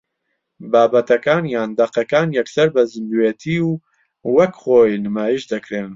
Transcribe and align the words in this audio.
بابەتەکان 0.71 1.43
یان 1.55 1.69
دەقەکان 1.79 2.27
یەکسەر 2.37 2.67
بە 2.75 2.83
زیندووێتی 2.91 3.57
و 3.67 3.71
وەک 4.35 4.53
خۆی 4.61 5.01
نمایش 5.05 5.43
دەکرێن 5.53 5.89